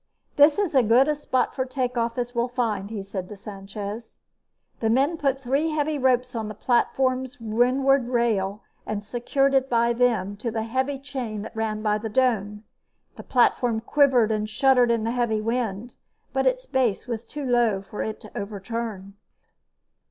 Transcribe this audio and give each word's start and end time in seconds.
"This 0.35 0.57
is 0.57 0.73
as 0.75 0.87
good 0.87 1.07
a 1.07 1.13
spot 1.15 1.53
for 1.53 1.63
takeoff 1.63 2.17
as 2.17 2.33
we'll 2.33 2.47
find," 2.47 2.89
he 2.89 3.03
said 3.03 3.29
to 3.29 3.35
Sanchez. 3.37 4.17
The 4.79 4.89
men 4.89 5.15
put 5.15 5.39
three 5.43 5.69
heavy 5.69 5.99
ropes 5.99 6.33
on 6.33 6.47
the 6.47 6.55
platform's 6.55 7.39
windward 7.39 8.07
rail 8.07 8.63
and 8.87 9.03
secured 9.03 9.53
it 9.53 9.69
by 9.69 9.93
them 9.93 10.37
to 10.37 10.49
the 10.49 10.63
heavy 10.63 10.97
chain 10.97 11.43
that 11.43 11.55
ran 11.55 11.83
by 11.83 11.99
the 11.99 12.09
dome. 12.09 12.63
The 13.15 13.21
platform 13.21 13.79
quivered 13.79 14.31
and 14.31 14.49
shuddered 14.49 14.89
in 14.89 15.03
the 15.03 15.11
heavy 15.11 15.39
wind, 15.39 15.93
but 16.33 16.47
its 16.47 16.65
base 16.65 17.05
was 17.05 17.23
too 17.23 17.45
low 17.45 17.83
for 17.83 18.01
it 18.01 18.19
to 18.21 18.35
overturn. 18.35 19.13